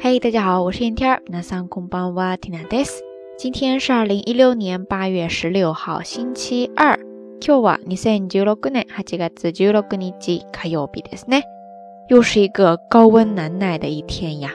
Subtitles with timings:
[0.00, 1.22] 嘿，大家好，我是燕天儿。
[1.26, 3.02] 那桑空邦瓦蒂娜德斯。
[3.36, 6.98] 今天是二零一六年八月十六号，星期二。
[7.40, 11.42] 今日は二千十六年八月十六日火曜日ですね。
[12.08, 14.52] 又是一个高温难耐的一天呀。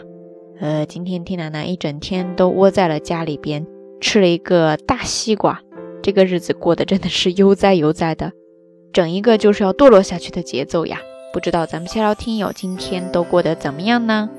[0.59, 3.65] 呃，今天天奶奶一整天都窝在了家里边，
[3.99, 5.61] 吃了一个大西瓜。
[6.01, 8.31] 这个日子过得真的是悠哉悠哉的，
[8.93, 10.99] 整一个就是要堕落下去的节奏呀。
[11.33, 14.29] 不知道咱们下聊听友今天都过得怎么样呢？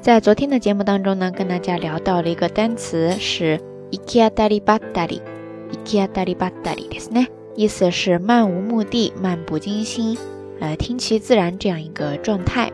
[0.00, 10.16] 在昨天的节目当中呢，跟大家聊到了一个单词是 ikiatari batari，ikiatari batari ですね，意思是漫无目的、漫不经心，
[10.60, 12.70] 呃，听其自然这样一个状态。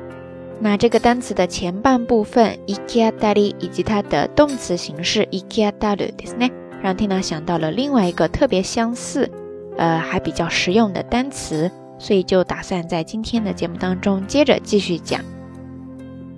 [0.60, 6.50] 那这个单词的前半部分 ikiatari 以及它的动词形式 ikiataru ですね，
[6.82, 9.30] 让听娜想到了另外一个特别相似，
[9.76, 11.70] 呃，还比较实用的单词。
[11.98, 15.20] 所以就打算在今天的节目当中接着继续讲。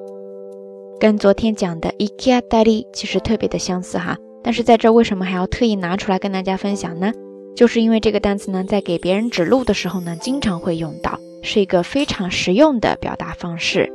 [1.00, 4.18] 跟昨天讲的行き当たり其实特别的相似哈。
[4.44, 7.14] 但是在这为什么还要特意拿出来跟大家分享呢？
[7.56, 13.90] 就是因为这个单词呢，在给别人指路的时候呢，经常会用到，是一个非常实用的表达方式。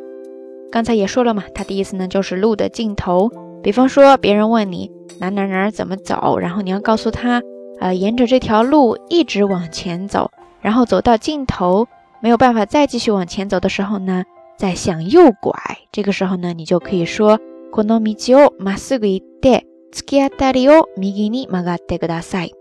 [0.73, 3.31] 刚才也说了嘛，它的意思呢，就是路的尽头。
[3.62, 7.42] 比方说，别人问你哪哪哪怎么走，然后你要告诉他，
[7.81, 11.86] 呃，沿着这条路一直往前走，然后走到尽头，
[12.20, 14.24] 没有办法再继续往前走的时候呢，
[14.58, 15.55] 再向右拐。
[15.91, 17.39] 这个时候呢，你就可以说，
[17.73, 22.52] この道をまっすぐ行って、突き当たりを右に曲がってください。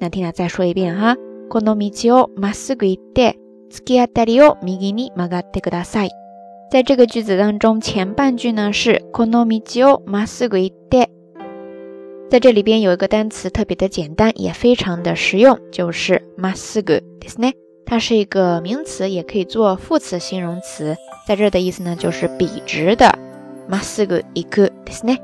[0.00, 1.16] 那听他再说一遍哈。
[1.48, 3.36] この道をまっすぐ行って、
[3.70, 6.10] 突き当たりを右に曲がってください。
[6.70, 11.08] 在这个句子当中，前半句呢是この道をまっすぐ行って。
[12.28, 17.54] 在这里边有一个单词特别的简单，也非常的实用，就是まっすぐですね。
[17.84, 20.96] 它是一个名词，也可以做副词形容词。
[21.26, 23.16] 在这的意思呢就是笔直的。
[23.70, 25.18] まっすぐ行くですね。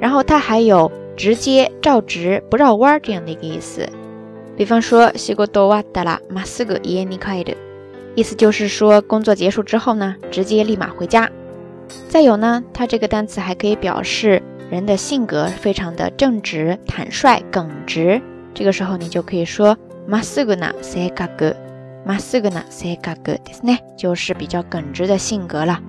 [0.00, 3.88] 然后它还有直接、照直、不绕弯这样的一个意思。
[4.56, 7.54] 比方说，西国多瓦达拉马斯格耶尼卡伊的，
[8.18, 11.30] 意思就是说，工作结束之后呢，直接立马回家。
[12.08, 18.22] 再有呢，它这个单词还可以表示人的性格非常的正直、坦率、耿直。
[18.54, 19.76] 这个时候你就可以说
[20.06, 21.54] 马斯格纳塞卡格，
[22.06, 25.80] 马斯格纳塞卡格ですね，就是比较耿直的性格了。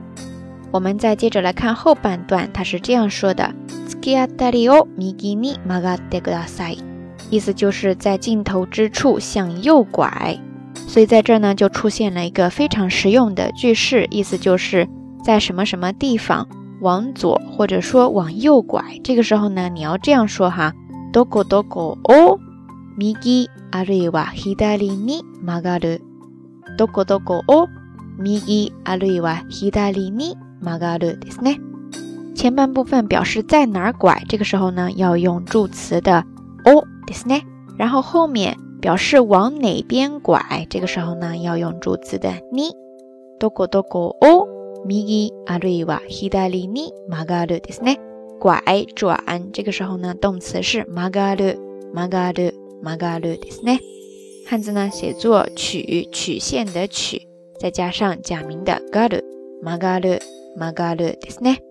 [0.72, 3.54] 我们再接着来看后半段，它是这样说的：
[3.88, 6.80] 突き当たりを右に曲がってください。
[7.30, 10.38] 意思就是在尽头之处向右拐，
[10.90, 14.88] 所以在这儿呢就出现了一个非常实用的句式，意思就是
[15.24, 16.48] 在什么什么地方
[16.82, 18.84] 往左或者说往右拐。
[19.04, 20.74] 这个时候呢你要这样说哈：
[21.12, 22.40] どこどこを
[22.98, 26.02] 右あるいは左に曲がる。
[26.78, 27.68] どこどこを
[28.18, 31.60] 右あるいは左に曲がるですね。
[32.36, 36.24] 前半部分表示在哪儿拐，这个时候呢要用助词的
[36.66, 36.86] を。
[37.06, 37.44] ですね。
[37.78, 42.76] 然后后面 表示往哪边拐，这个时候呢要用助词的に。
[43.40, 44.48] どこどこを
[44.86, 48.00] 右あるいは左に曲がるですね。
[48.40, 51.58] 拐转，这个时候呢动词是曲がる、
[51.94, 53.80] 曲がる、曲がるですね。
[54.48, 57.28] 汉字呢写作曲，曲线的曲，
[57.60, 59.24] 再加上假名的がる、
[59.64, 60.20] 曲がる、
[60.56, 61.62] 曲がるですね。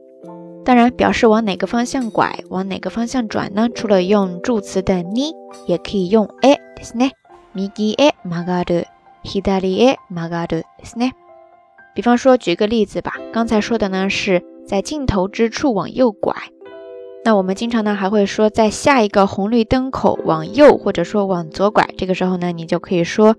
[0.69, 3.69] 当然，表示往哪个方向拐，往哪个方向转呢？
[3.75, 5.33] 除了用助词的に，
[5.67, 7.11] 也可以用えですね。
[7.55, 8.87] 右へ曲がる、
[9.23, 11.13] 左へ曲がるですね。
[11.95, 13.13] 比方说，举个例子吧。
[13.31, 16.35] 刚才说的呢，是在尽头之处往右拐。
[17.27, 21.89] 那我们经常呢还会说，在下一个红绿灯口往右，或者说往左拐。
[21.99, 23.37] 这个时候呢，你就可以说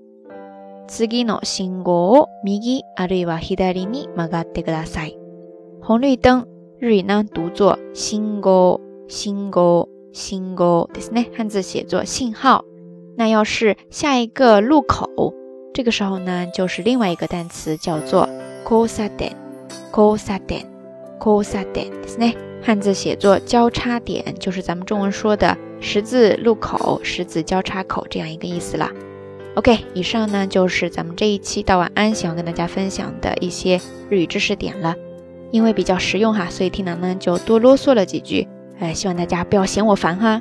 [0.87, 5.17] 次の信号を右あるいは左に曲がってください。
[5.81, 6.48] 红绿灯。
[6.79, 11.27] 日语呢读作信号，信号，信号ですね。
[11.35, 12.63] 汉字写作信号。
[13.17, 15.33] 那要是下一个路口，
[15.73, 18.27] 这个时候呢，就是另外一个单词叫做
[18.67, 19.35] 交差点，
[19.93, 20.65] 交差点，
[21.19, 22.35] 交差点ですね。
[22.61, 28.91] 汉字写作交叉点，就是咱们中文说的十字路口、十字交叉口这样一个意思了。
[29.55, 33.79] OK，以上呢就是咱们这一期到晚安想要跟大家分享的一些
[34.09, 34.95] 日语知识点了。
[35.50, 38.46] 因为比较实用哈，所以听楠呢就多啰嗦了几句。
[38.78, 40.40] 哎，希望大家不要嫌我烦哈。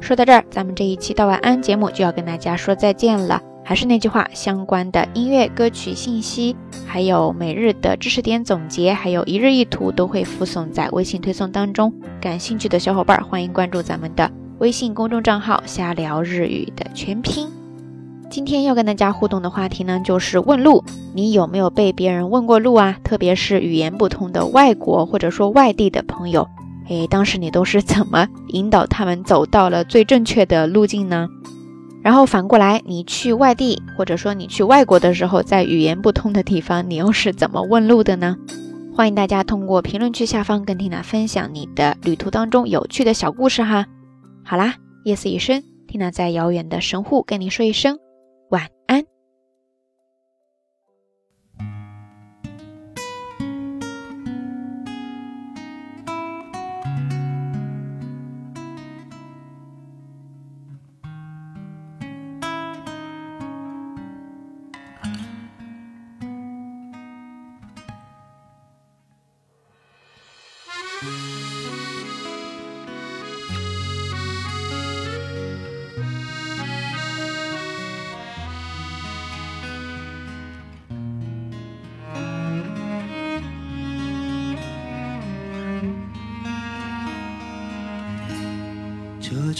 [0.00, 3.42] 说到这儿，咱们这一期道晚安节目就要跟大家说再见了。
[3.64, 11.92] 还是那句话，相关的音乐歌曲信息，还有每日的知识点总结，还有一日一图都会附送在微信推送当中。
[12.20, 17.57] 感兴趣的小伙伴欢迎关注咱们的微信公众账号“瞎聊日语”的全拼。
[18.30, 20.84] 今天要跟大家互动的话题呢，就是问路。
[21.14, 22.96] 你有没有被别人问过路啊？
[23.02, 26.46] 特别是语言不通的外国或者说外地的朋友，
[26.88, 31.26] 诶，当时你都是怎么引导他们走到了最正确的路径呢？
[32.02, 38.36] 然后反过来，你去外地或者说你去外国的时候，在语言不通的地方，你又是怎么问路的呢？
[38.94, 43.86] 欢迎大家通过评论区下方跟缇娜分享你的旅途当中有趣的小故事哈。
[44.44, 47.98] 好啦，夜色已深，缇娜在遥远的神户跟你说一声。
[48.50, 48.77] 晚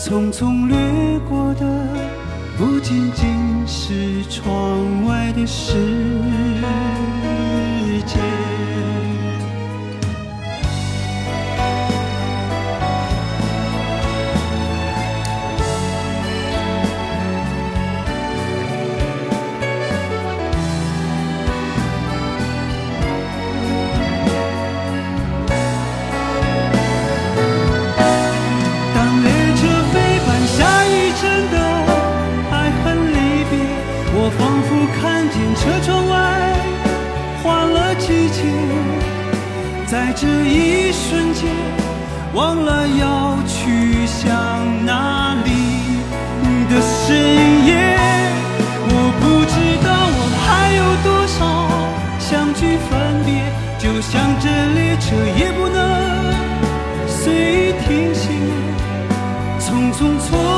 [0.00, 1.66] 匆匆掠过的，
[2.56, 3.28] 不仅仅
[3.66, 5.76] 是窗外的事。
[35.60, 36.16] 车窗外
[37.42, 38.40] 换了季节
[39.86, 41.50] 在这一瞬间
[42.32, 44.26] 忘了要去向
[44.86, 45.50] 哪里
[46.70, 47.76] 的深夜
[48.88, 51.38] 我不知道我还有多少
[52.18, 53.28] 相聚分别
[53.78, 55.78] 就像这列车也不能
[57.06, 58.30] 随意停歇
[59.60, 60.49] 匆匆错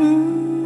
[0.00, 0.59] Mm.